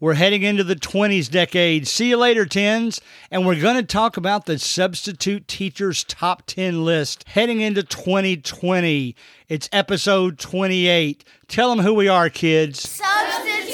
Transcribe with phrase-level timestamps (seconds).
[0.00, 1.88] We're heading into the 20s decade.
[1.88, 3.00] See you later, tens.
[3.32, 9.16] And we're going to talk about the substitute teachers top 10 list heading into 2020.
[9.48, 11.24] It's episode 28.
[11.48, 12.88] Tell them who we are, kids.
[12.88, 13.67] Substitute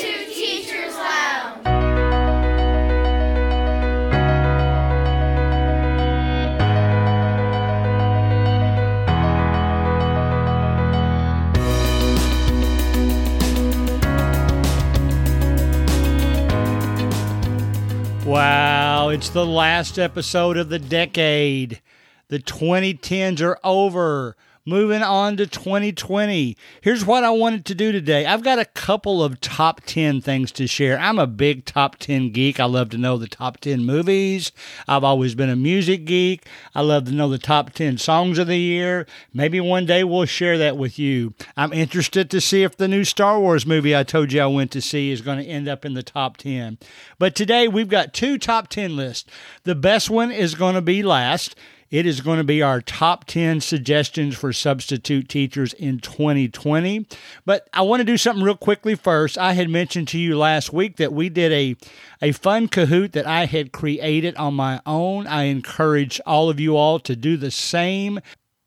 [18.25, 21.83] Wow, it's the last episode of the decade.
[22.29, 24.35] The 2010s are over.
[24.67, 26.57] Moving on to 2020.
[26.81, 28.25] Here's what I wanted to do today.
[28.25, 30.99] I've got a couple of top 10 things to share.
[30.99, 32.59] I'm a big top 10 geek.
[32.59, 34.53] I love to know the top 10 movies.
[34.89, 36.47] I've always been a music geek.
[36.75, 39.07] I love to know the top 10 songs of the year.
[39.35, 41.35] Maybe one day we'll share that with you.
[41.59, 44.71] I'm interested to see if the new Star Wars movie I told you I went
[44.71, 46.79] to see is going to end up in the top 10.
[47.19, 49.31] But today we've got two top 10 lists.
[49.65, 51.55] The best one is going to be last.
[51.95, 57.07] It is going to be our top 10 suggestions for substitute teachers in 2020.
[57.47, 59.39] But I want to do something real quickly first.
[59.39, 61.77] I had mentioned to you last week that we did a,
[62.21, 65.29] a fun Kahoot that I had created on my own.
[65.29, 68.19] I encourage all of you all to do the same.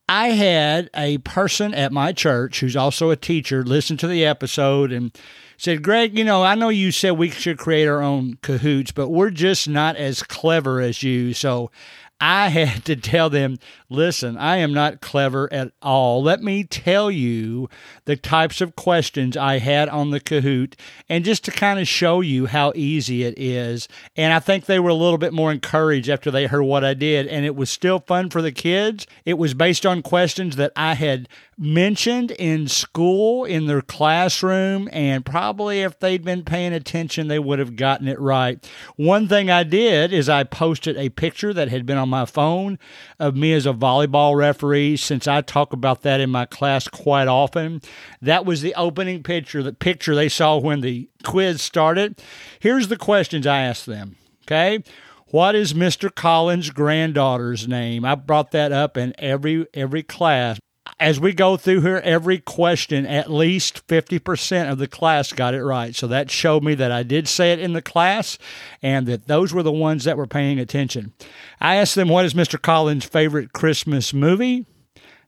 [0.07, 4.93] I had a person at my church who's also a teacher listen to the episode
[4.93, 5.13] and
[5.57, 9.09] said, Greg, you know, I know you said we should create our own Kahoots, but
[9.09, 11.33] we're just not as clever as you.
[11.33, 11.71] So
[12.19, 16.23] I had to tell them, listen, I am not clever at all.
[16.23, 17.69] Let me tell you
[18.05, 20.73] the types of questions I had on the Kahoot
[21.07, 23.87] and just to kind of show you how easy it is.
[24.15, 26.95] And I think they were a little bit more encouraged after they heard what I
[26.95, 27.27] did.
[27.27, 29.05] And it was still fun for the kids.
[29.23, 35.25] It was based on questions that I had mentioned in school in their classroom and
[35.25, 39.63] probably if they'd been paying attention they would have gotten it right one thing i
[39.63, 42.77] did is i posted a picture that had been on my phone
[43.17, 47.27] of me as a volleyball referee since i talk about that in my class quite
[47.27, 47.81] often
[48.21, 52.21] that was the opening picture the picture they saw when the quiz started
[52.59, 54.15] here's the questions i asked them
[54.45, 54.83] okay
[55.29, 56.13] what is Mr.
[56.13, 58.05] Collins' granddaughter's name?
[58.05, 60.57] I brought that up in every every class
[60.99, 65.63] as we go through here, every question, at least 50% of the class got it
[65.63, 65.95] right.
[65.95, 68.37] So that showed me that I did say it in the class
[68.81, 71.13] and that those were the ones that were paying attention.
[71.61, 72.59] I asked them, What is Mr.
[72.59, 74.65] Collins' favorite Christmas movie?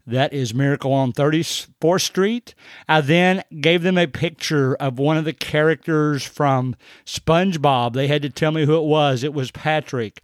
[0.07, 2.55] That is Miracle on 34th Street.
[2.87, 6.75] I then gave them a picture of one of the characters from
[7.05, 7.93] SpongeBob.
[7.93, 9.23] They had to tell me who it was.
[9.23, 10.19] It was Patrick.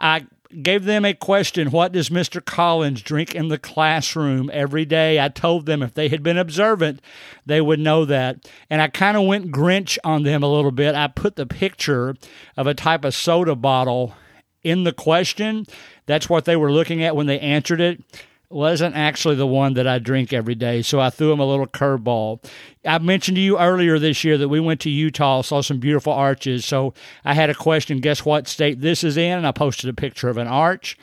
[0.00, 0.26] I
[0.62, 2.44] gave them a question What does Mr.
[2.44, 5.20] Collins drink in the classroom every day?
[5.20, 7.00] I told them if they had been observant,
[7.46, 8.50] they would know that.
[8.68, 10.94] And I kind of went Grinch on them a little bit.
[10.94, 12.16] I put the picture
[12.56, 14.14] of a type of soda bottle
[14.62, 15.66] in the question.
[16.06, 18.02] That's what they were looking at when they answered it
[18.50, 21.66] wasn't actually the one that I drink every day, so I threw him a little
[21.66, 22.44] curveball.
[22.84, 26.12] I mentioned to you earlier this year that we went to Utah, saw some beautiful
[26.12, 26.64] arches.
[26.64, 26.92] So
[27.24, 29.38] I had a question guess what state this is in?
[29.38, 30.98] And I posted a picture of an arch.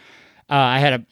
[0.49, 1.05] Uh, I had a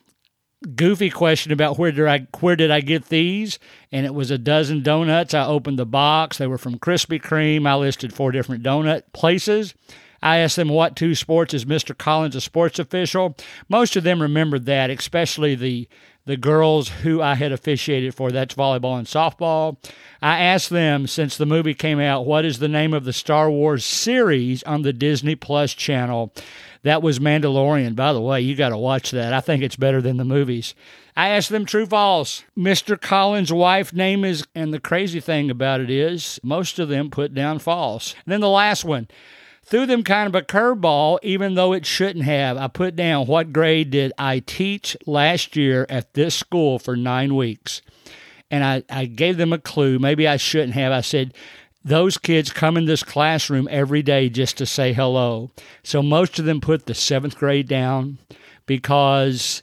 [0.76, 3.60] goofy question about where did I where did I get these?
[3.92, 5.34] And it was a dozen donuts.
[5.34, 6.38] I opened the box.
[6.38, 7.68] They were from Krispy Kreme.
[7.68, 9.74] I listed four different donut places.
[10.26, 11.96] I asked them what two sports is Mr.
[11.96, 13.38] Collins a sports official.
[13.70, 15.88] Most of them remembered that, especially the
[16.26, 18.32] the girls who I had officiated for.
[18.32, 19.78] That's volleyball and softball.
[20.24, 23.52] I asked them, since the movie came out, what is the name of the Star
[23.52, 26.34] Wars series on the Disney Plus channel?
[26.82, 27.96] That was Mandalorian.
[27.96, 29.34] By the way, you got to watch that.
[29.34, 30.74] I think it's better than the movies.
[31.16, 32.44] I asked them true false.
[32.58, 33.00] Mr.
[33.00, 37.36] Collins' wife name is, and the crazy thing about it is, most of them put
[37.36, 38.16] down false.
[38.26, 39.08] And then the last one
[39.66, 42.58] threw them kind of a curveball, even though it shouldn't have.
[42.58, 47.36] I put down what grade did I teach last year at this school for nine
[47.36, 47.82] weeks.
[48.52, 49.98] And I, I gave them a clue.
[49.98, 50.92] Maybe I shouldn't have.
[50.92, 51.34] I said,
[51.84, 55.52] those kids come in this classroom every day just to say hello.
[55.84, 58.18] So most of them put the seventh grade down
[58.66, 59.62] because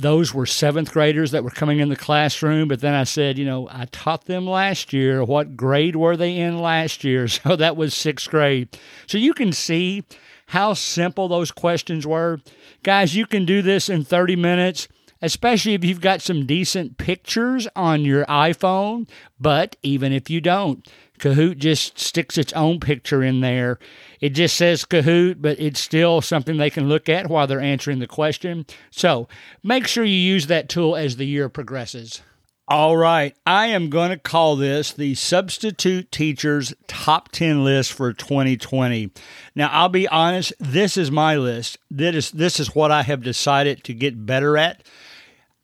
[0.00, 2.68] those were seventh graders that were coming in the classroom.
[2.68, 5.22] But then I said, you know, I taught them last year.
[5.24, 7.28] What grade were they in last year?
[7.40, 8.76] So that was sixth grade.
[9.06, 10.04] So you can see
[10.46, 12.40] how simple those questions were.
[12.82, 14.88] Guys, you can do this in 30 minutes
[15.22, 19.08] especially if you've got some decent pictures on your iPhone.
[19.38, 20.86] But even if you don't,
[21.20, 23.78] Kahoot just sticks its own picture in there.
[24.20, 27.98] It just says Kahoot, but it's still something they can look at while they're answering
[27.98, 28.66] the question.
[28.90, 29.28] So
[29.62, 32.22] make sure you use that tool as the year progresses.
[32.70, 38.12] All right, I am going to call this the Substitute Teachers Top 10 list for
[38.12, 39.10] 2020.
[39.56, 41.78] Now, I'll be honest, this is my list.
[41.90, 44.86] This is, this is what I have decided to get better at.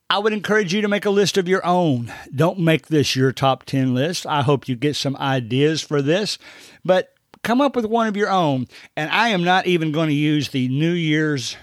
[0.08, 2.12] I would encourage you to make a list of your own.
[2.34, 4.24] Don't make this your top 10 list.
[4.24, 6.38] I hope you get some ideas for this,
[6.84, 7.12] but
[7.42, 8.68] come up with one of your own.
[8.96, 11.56] And I am not even going to use the New Year's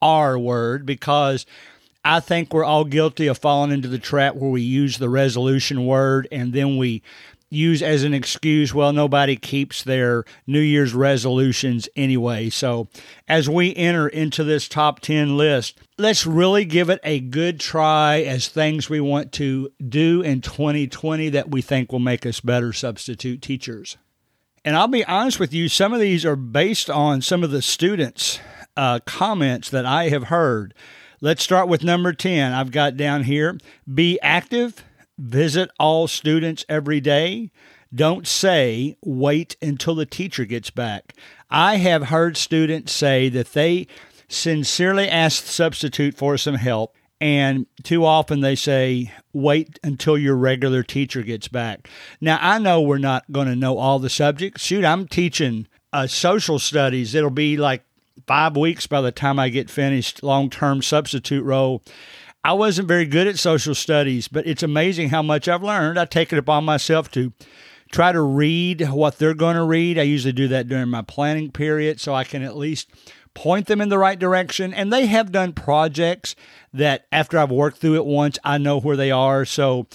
[0.00, 1.44] R word because
[2.04, 5.84] I think we're all guilty of falling into the trap where we use the resolution
[5.84, 7.02] word and then we
[7.50, 12.50] use as an excuse, well, nobody keeps their New Year's resolutions anyway.
[12.50, 12.88] So,
[13.26, 18.20] as we enter into this top 10 list, let's really give it a good try
[18.20, 22.72] as things we want to do in 2020 that we think will make us better
[22.72, 23.96] substitute teachers.
[24.64, 27.62] And I'll be honest with you, some of these are based on some of the
[27.62, 28.38] students'
[28.76, 30.74] uh, comments that I have heard.
[31.20, 32.52] Let's start with number 10.
[32.52, 33.58] I've got down here
[33.92, 34.84] be active,
[35.18, 37.50] visit all students every day.
[37.94, 41.14] Don't say, wait until the teacher gets back.
[41.50, 43.86] I have heard students say that they
[44.28, 50.36] sincerely ask the substitute for some help, and too often they say, wait until your
[50.36, 51.88] regular teacher gets back.
[52.20, 54.62] Now, I know we're not going to know all the subjects.
[54.62, 57.14] Shoot, I'm teaching uh, social studies.
[57.14, 57.84] It'll be like
[58.26, 61.82] five weeks by the time I get finished long term substitute role.
[62.44, 65.98] I wasn't very good at social studies, but it's amazing how much I've learned.
[65.98, 67.32] I take it upon myself to
[67.90, 69.98] try to read what they're going to read.
[69.98, 72.90] I usually do that during my planning period so I can at least
[73.34, 74.72] point them in the right direction.
[74.74, 76.34] And they have done projects
[76.72, 79.44] that after I've worked through it once, I know where they are.
[79.44, 79.86] So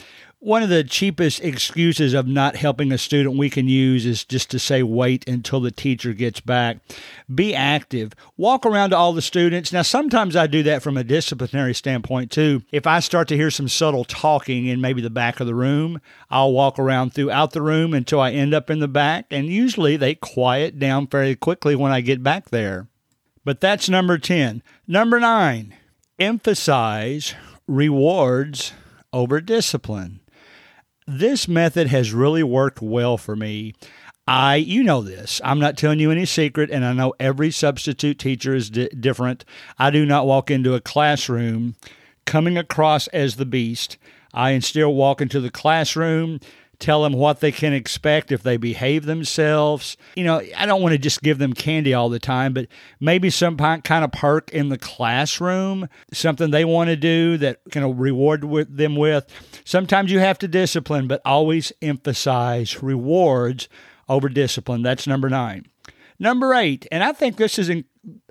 [0.44, 4.52] one of the cheapest excuses of not helping a student we can use is just
[4.52, 6.80] to say wait until the teacher gets back.
[7.34, 8.12] Be active.
[8.36, 9.72] Walk around to all the students.
[9.72, 12.62] Now, sometimes I do that from a disciplinary standpoint too.
[12.74, 16.02] If I start to hear some subtle talking in maybe the back of the room,
[16.30, 19.96] I'll walk around throughout the room until I end up in the back, and usually
[19.96, 22.90] they quiet down fairly quickly when I get back there.
[23.46, 24.62] But that's number 10.
[24.88, 25.74] Number 9,
[26.20, 27.34] emphasize
[27.66, 28.74] rewards
[29.14, 30.20] over discipline
[31.08, 33.74] this method has really worked well for me.
[34.28, 35.42] I, you know this.
[35.44, 39.44] I'm not telling you any secret, and I know every substitute teacher is di- different.
[39.78, 41.76] I do not walk into a classroom
[42.26, 43.98] coming across as the beast.
[44.34, 46.40] I instead walk into the classroom
[46.84, 49.96] tell them what they can expect if they behave themselves.
[50.16, 52.68] You know, I don't want to just give them candy all the time, but
[53.00, 57.98] maybe some kind of perk in the classroom, something they want to do that can
[57.98, 59.26] reward with them with.
[59.64, 63.70] Sometimes you have to discipline, but always emphasize rewards
[64.10, 64.82] over discipline.
[64.82, 65.66] That's number nine.
[66.20, 67.72] Number eight, and I think this is,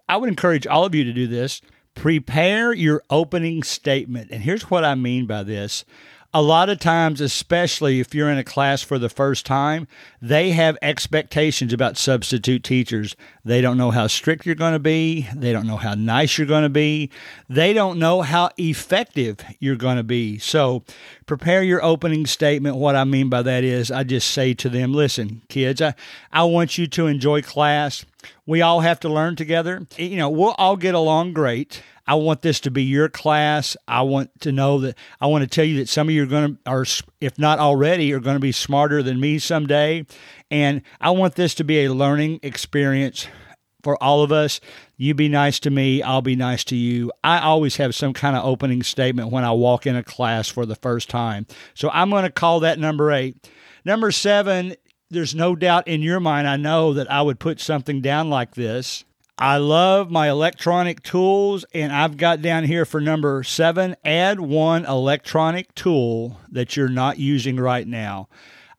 [0.09, 1.63] I would encourage all of you to do this.
[1.95, 4.31] Prepare your opening statement.
[4.31, 5.85] And here's what I mean by this
[6.35, 9.87] a lot of times, especially if you're in a class for the first time,
[10.21, 13.15] they have expectations about substitute teachers.
[13.45, 15.29] They don't know how strict you're going to be.
[15.35, 17.11] They don't know how nice you're going to be.
[17.51, 20.39] They don't know how effective you're going to be.
[20.39, 20.85] So,
[21.27, 22.77] prepare your opening statement.
[22.77, 25.95] What I mean by that is, I just say to them, listen, kids, I,
[26.33, 28.07] I want you to enjoy class.
[28.47, 29.87] We all have to learn together.
[29.99, 31.83] You know, we'll all get along great.
[32.07, 33.77] I want this to be your class.
[33.87, 36.27] I want to know that I want to tell you that some of you are
[36.27, 36.85] going to, are
[37.21, 40.07] if not already, are going to be smarter than me someday.
[40.51, 43.27] And I want this to be a learning experience
[43.83, 44.61] for all of us.
[44.97, 47.11] You be nice to me, I'll be nice to you.
[47.25, 50.67] I always have some kind of opening statement when I walk in a class for
[50.67, 51.47] the first time.
[51.75, 53.51] So I'm going to call that number eight.
[53.85, 54.77] Number seven,
[55.11, 58.55] there's no doubt in your mind, I know that I would put something down like
[58.55, 59.05] this.
[59.39, 64.85] I love my electronic tools, and I've got down here for number seven add one
[64.85, 68.29] electronic tool that you're not using right now.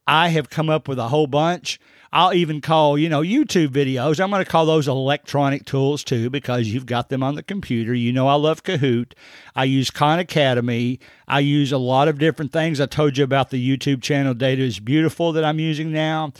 [0.05, 1.79] I have come up with a whole bunch.
[2.11, 4.19] I'll even call, you know, YouTube videos.
[4.19, 7.95] I'm going to call those electronic tools too because you've got them on the computer.
[7.95, 9.13] You know, I love Kahoot.
[9.55, 10.99] I use Khan Academy.
[11.27, 12.79] I use a lot of different things.
[12.79, 16.33] I told you about the YouTube channel Data is Beautiful that I'm using now.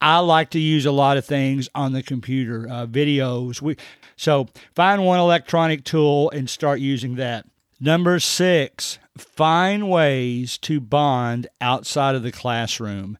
[0.00, 3.60] I like to use a lot of things on the computer, uh, videos.
[3.60, 3.76] We,
[4.16, 7.46] so find one electronic tool and start using that.
[7.78, 13.18] Number six, find ways to bond outside of the classroom.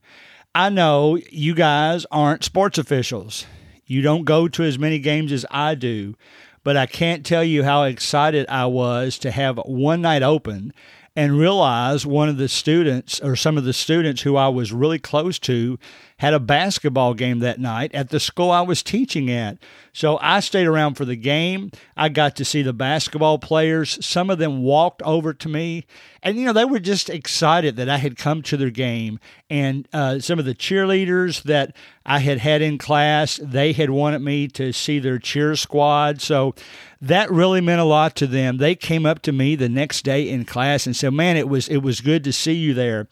[0.53, 3.45] I know you guys aren't sports officials.
[3.85, 6.15] You don't go to as many games as I do,
[6.63, 10.73] but I can't tell you how excited I was to have one night open
[11.15, 14.99] and realize one of the students or some of the students who I was really
[14.99, 15.77] close to
[16.21, 19.57] had a basketball game that night at the school I was teaching at.
[19.91, 21.71] So I stayed around for the game.
[21.97, 23.97] I got to see the basketball players.
[24.05, 25.83] Some of them walked over to me,
[26.21, 29.19] and you know they were just excited that I had come to their game.
[29.49, 31.75] And uh, some of the cheerleaders that
[32.05, 36.21] I had had in class, they had wanted me to see their cheer squad.
[36.21, 36.53] So
[37.01, 38.57] that really meant a lot to them.
[38.57, 41.67] They came up to me the next day in class and said, "Man, it was
[41.67, 43.07] it was good to see you there."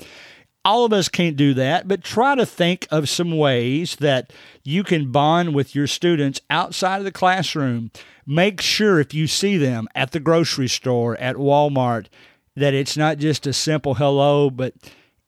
[0.65, 4.83] All of us can't do that, but try to think of some ways that you
[4.83, 7.91] can bond with your students outside of the classroom.
[8.25, 12.07] Make sure if you see them at the grocery store, at Walmart,
[12.55, 14.73] that it's not just a simple hello, but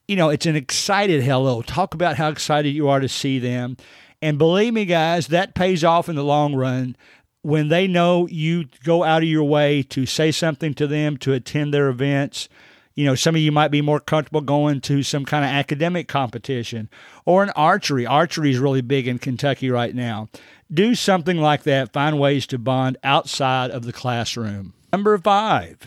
[0.06, 1.62] you know, it's an excited hello.
[1.62, 3.76] Talk about how excited you are to see them.
[4.20, 6.96] And believe me, guys, that pays off in the long run
[7.42, 11.32] when they know you go out of your way to say something to them, to
[11.32, 12.48] attend their events
[12.94, 16.08] you know, some of you might be more comfortable going to some kind of academic
[16.08, 16.90] competition
[17.24, 18.06] or an archery.
[18.06, 20.28] Archery is really big in Kentucky right now.
[20.72, 21.92] Do something like that.
[21.92, 24.74] Find ways to bond outside of the classroom.
[24.92, 25.78] Number five,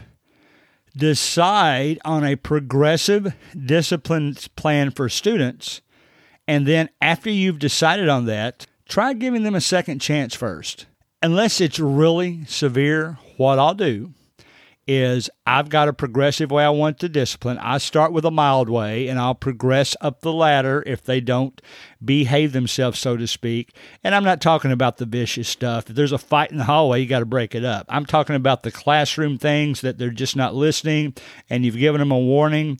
[0.96, 3.34] decide on a progressive
[3.66, 5.82] discipline plan for students.
[6.48, 10.86] And then after you've decided on that, try giving them a second chance first.
[11.22, 14.14] Unless it's really severe, what I'll do
[14.88, 17.58] is I've got a progressive way I want to discipline.
[17.58, 21.60] I start with a mild way and I'll progress up the ladder if they don't
[22.04, 23.76] behave themselves, so to speak.
[24.04, 25.90] And I'm not talking about the vicious stuff.
[25.90, 27.88] If there's a fight in the hallway, you got to break it up.
[27.90, 31.16] I'm talking about the classroom things that they're just not listening
[31.50, 32.80] and you've given them a warning.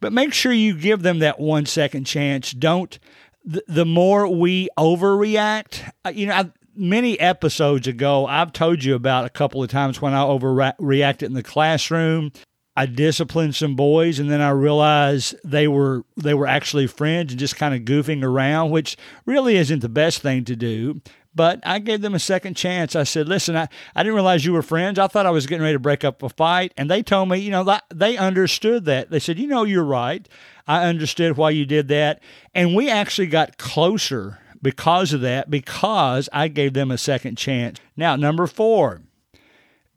[0.00, 2.52] But make sure you give them that one second chance.
[2.52, 2.98] Don't
[3.44, 9.30] the, more we overreact, uh, you know, many episodes ago, I've told you about a
[9.30, 12.32] couple of times when I overreacted in the classroom.
[12.76, 17.40] I disciplined some boys, and then I realized they were they were actually friends and
[17.40, 21.00] just kind of goofing around, which really isn't the best thing to do.
[21.34, 22.94] But I gave them a second chance.
[22.94, 25.00] I said, "Listen, I, I didn't realize you were friends.
[25.00, 27.38] I thought I was getting ready to break up a fight." And they told me,
[27.38, 29.10] you know, they understood that.
[29.10, 30.28] They said, "You know, you're right.
[30.68, 32.22] I understood why you did that."
[32.54, 37.78] And we actually got closer because of that, because I gave them a second chance.
[37.96, 39.02] Now, number four,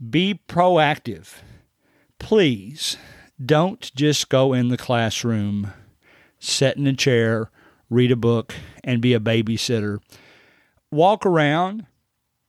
[0.10, 1.36] be proactive.
[2.20, 2.98] Please
[3.44, 5.72] don't just go in the classroom,
[6.39, 7.50] sit in a chair,
[7.89, 8.53] read a book,
[8.84, 10.00] and be a babysitter.
[10.91, 11.86] Walk around.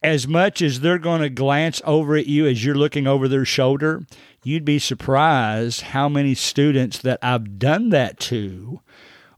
[0.05, 3.45] As much as they're going to glance over at you as you're looking over their
[3.45, 4.05] shoulder,
[4.43, 8.81] you'd be surprised how many students that I've done that to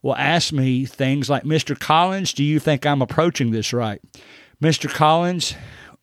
[0.04, 1.76] will ask me things like, Mr.
[1.76, 4.02] Collins, do you think I'm approaching this right?
[4.62, 4.88] Mr.
[4.88, 5.54] Collins,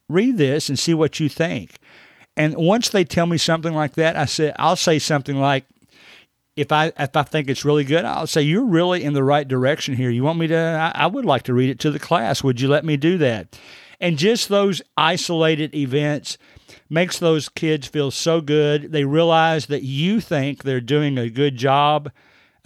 [0.10, 1.78] read this and see what you think.
[2.36, 5.66] And once they tell me something like that, I say I'll say something like,
[6.56, 9.48] if I if I think it's really good, I'll say you're really in the right
[9.48, 10.10] direction here.
[10.10, 10.58] You want me to?
[10.58, 12.44] I, I would like to read it to the class.
[12.44, 13.58] Would you let me do that?
[14.00, 16.40] And just those isolated events
[16.90, 18.92] makes those kids feel so good.
[18.92, 22.12] They realize that you think they're doing a good job,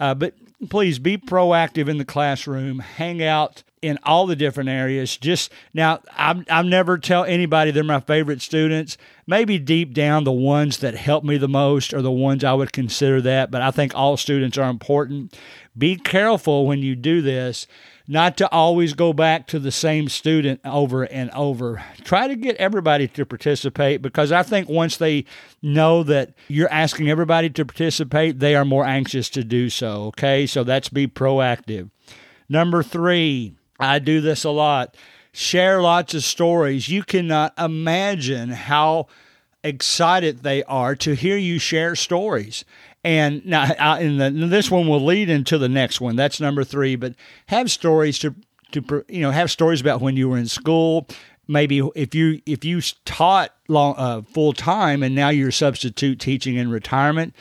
[0.00, 0.32] uh, but
[0.68, 5.16] please be proactive in the classroom, hang out in all the different areas.
[5.16, 8.96] Just now, I'm, I'm never tell anybody they're my favorite students.
[9.26, 12.72] Maybe deep down, the ones that help me the most are the ones I would
[12.72, 15.36] consider that, but I think all students are important.
[15.76, 17.66] Be careful when you do this
[18.08, 21.82] not to always go back to the same student over and over.
[22.04, 25.24] Try to get everybody to participate because I think once they
[25.62, 30.04] know that you're asking everybody to participate, they are more anxious to do so.
[30.06, 31.90] Okay, so that's be proactive.
[32.48, 34.96] Number three, I do this a lot.
[35.32, 36.88] Share lots of stories.
[36.88, 39.08] You cannot imagine how
[39.62, 42.64] excited they are to hear you share stories.
[43.06, 46.16] And now, in the, this one will lead into the next one.
[46.16, 46.96] That's number three.
[46.96, 47.14] But
[47.46, 48.34] have stories to
[48.72, 51.06] to you know have stories about when you were in school.
[51.46, 56.56] Maybe if you if you taught long uh, full time and now you're substitute teaching
[56.56, 57.32] in retirement,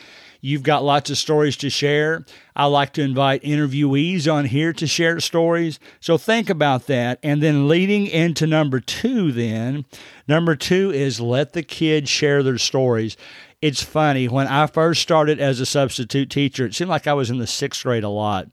[0.45, 2.24] You've got lots of stories to share.
[2.55, 5.79] I like to invite interviewees on here to share stories.
[6.00, 7.17] So think about that.
[7.24, 9.86] And then leading into number two, then,
[10.27, 13.17] number two is let the kids share their stories.
[13.65, 14.27] It's funny.
[14.27, 17.48] When I first started as a substitute teacher, it seemed like I was in the
[17.48, 18.48] sixth grade a lot.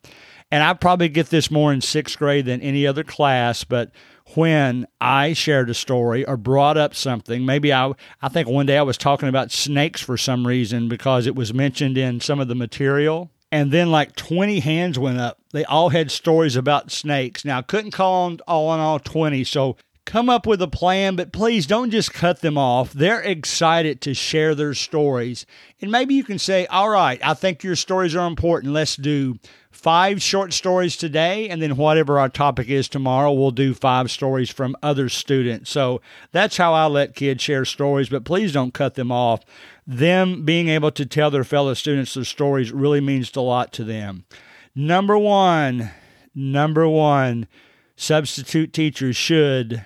[0.50, 3.90] And I probably get this more in sixth grade than any other class, but
[4.36, 7.44] when I shared a story or brought up something.
[7.44, 7.92] Maybe I,
[8.22, 11.52] I think one day I was talking about snakes for some reason because it was
[11.52, 13.30] mentioned in some of the material.
[13.50, 15.40] And then like 20 hands went up.
[15.52, 17.44] They all had stories about snakes.
[17.44, 19.44] Now I couldn't call on all in all 20.
[19.44, 22.92] So come up with a plan, but please don't just cut them off.
[22.92, 25.46] They're excited to share their stories.
[25.80, 28.72] And maybe you can say, All right, I think your stories are important.
[28.72, 29.38] Let's do
[29.70, 34.50] five short stories today, and then whatever our topic is tomorrow, we'll do five stories
[34.50, 35.70] from other students.
[35.70, 39.40] So that's how I let kids share stories, but please don't cut them off.
[39.86, 43.84] Them being able to tell their fellow students their stories really means a lot to
[43.84, 44.24] them.
[44.74, 45.90] Number one,
[46.34, 47.46] number one,
[47.96, 49.84] substitute teachers should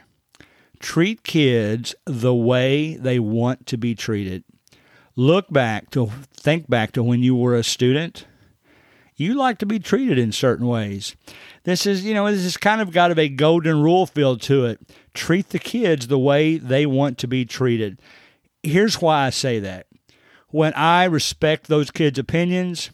[0.81, 4.45] treat kids the way they want to be treated.
[5.15, 8.27] Look back to think back to when you were a student
[9.17, 11.17] you like to be treated in certain ways.
[11.65, 14.81] This is, you know, this has kind of got a golden rule feel to it.
[15.15, 18.01] Treat the kids the way they want to be treated.
[18.63, 19.87] Here's why I say that.
[20.49, 22.91] When I respect those kids' opinions,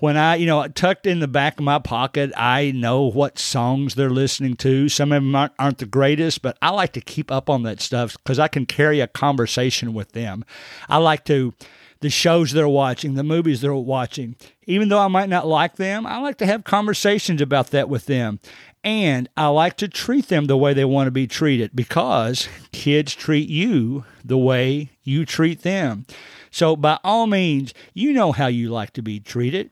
[0.00, 3.94] when I, you know, tucked in the back of my pocket, I know what songs
[3.94, 4.88] they're listening to.
[4.88, 7.80] Some of them aren't, aren't the greatest, but I like to keep up on that
[7.80, 10.44] stuff because I can carry a conversation with them.
[10.88, 11.54] I like to
[12.04, 14.36] the shows they're watching, the movies they're watching.
[14.66, 18.04] Even though I might not like them, I like to have conversations about that with
[18.04, 18.40] them.
[18.84, 23.14] And I like to treat them the way they want to be treated because kids
[23.14, 26.04] treat you the way you treat them.
[26.50, 29.70] So, by all means, you know how you like to be treated.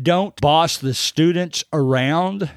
[0.00, 2.50] Don't boss the students around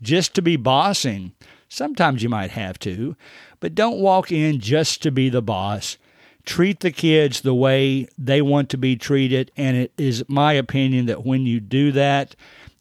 [0.00, 1.32] just to be bossing.
[1.68, 3.14] Sometimes you might have to,
[3.60, 5.98] but don't walk in just to be the boss
[6.48, 9.52] treat the kids the way they want to be treated.
[9.54, 12.34] And it is my opinion that when you do that,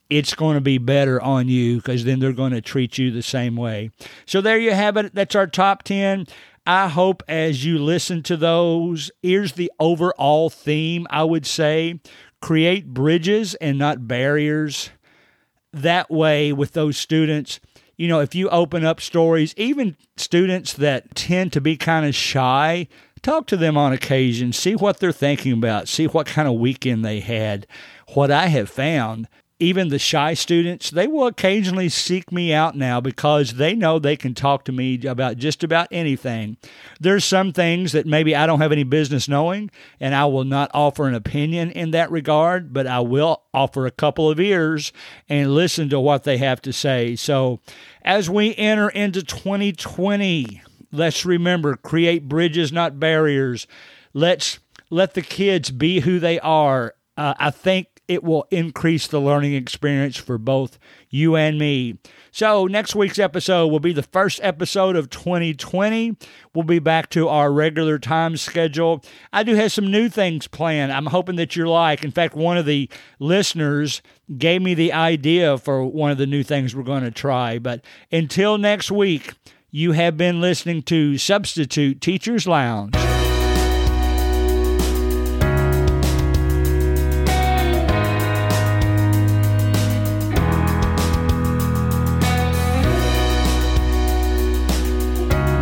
[0.10, 3.22] it's going to be better on you because then they're going to treat you the
[3.22, 3.92] same way.
[4.26, 5.14] So there you have it.
[5.14, 6.28] That's our top 10.
[6.66, 12.00] I hope as you listen to those, here's the overall theme I would say
[12.42, 14.92] create bridges and not barriers.
[15.74, 17.60] That way, with those students,
[17.98, 22.16] you know, if you open up stories, even students that tend to be kind of
[22.16, 22.88] shy,
[23.22, 27.04] Talk to them on occasion, see what they're thinking about, see what kind of weekend
[27.04, 27.68] they had.
[28.14, 29.28] What I have found,
[29.60, 34.16] even the shy students, they will occasionally seek me out now because they know they
[34.16, 36.58] can talk to me about just about anything.
[37.00, 40.70] There's some things that maybe I don't have any business knowing, and I will not
[40.74, 44.94] offer an opinion in that regard, but I will offer a couple of ears
[45.28, 47.16] and listen to what they have to say.
[47.16, 47.60] So,
[48.04, 53.68] as we enter into 2020, let's remember create bridges, not barriers.
[54.14, 56.94] Let's let the kids be who they are.
[57.16, 61.98] Uh, I think it will increase the learning experience for both you and me.
[62.32, 66.16] So, next week's episode will be the first episode of 2020.
[66.54, 69.04] We'll be back to our regular time schedule.
[69.34, 70.92] I do have some new things planned.
[70.94, 72.04] I'm hoping that you're like.
[72.04, 74.02] In fact, one of the listeners
[74.38, 77.60] gave me the idea for one of the new things we're going to try.
[77.60, 79.34] But until next week,
[79.72, 82.96] you have been listening to Substitute Teachers Lounge.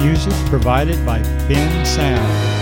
[0.03, 2.54] Music provided by Bensound.